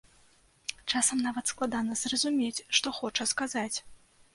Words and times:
Часам 0.93 1.21
нават 1.27 1.53
складана 1.55 2.01
зразумець, 2.03 2.67
што 2.79 2.87
хоча 3.01 3.33
сказаць. 3.35 3.77